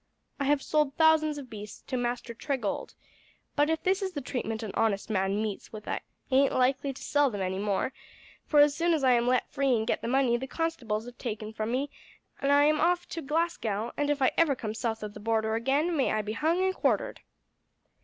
[0.39, 2.95] I have sold thousands of beasts to Master Tregold;
[3.55, 5.99] but if this is the treatment an honest man meets with I
[6.31, 7.93] ain't likely to sell them any more,
[8.47, 11.19] for as soon as I am let free and get the money the constables have
[11.19, 11.91] taken from me
[12.41, 15.95] I am off to Glasgow and if I ever come south of the border again,
[15.95, 17.21] may I be hung and quartered."